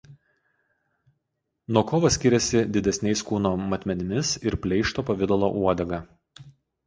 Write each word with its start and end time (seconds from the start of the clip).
Nuo 1.75 1.81
kovo 1.91 2.09
skiriasi 2.15 2.63
didesniais 2.77 3.23
kūno 3.27 3.51
matmenimis 3.73 4.31
ir 4.51 4.57
pleišto 4.65 5.07
pavidalo 5.11 5.51
uodega. 5.61 6.01